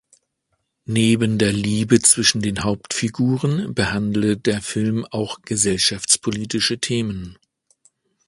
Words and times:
Neben 0.87 1.37
der 1.37 1.53
Liebe 1.53 1.99
zwischen 1.99 2.41
den 2.41 2.63
Hauptfiguren 2.63 3.75
behandele 3.75 4.35
der 4.35 4.59
Film 4.63 5.05
auch 5.05 5.43
gesellschaftspolitische 5.43 6.79
Themen. 6.79 7.37